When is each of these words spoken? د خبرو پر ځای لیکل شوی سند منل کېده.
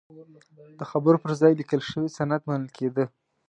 د 0.79 0.81
خبرو 0.91 1.21
پر 1.23 1.31
ځای 1.41 1.51
لیکل 1.59 1.81
شوی 1.89 2.07
سند 2.17 2.41
منل 2.49 2.67
کېده. 2.77 3.05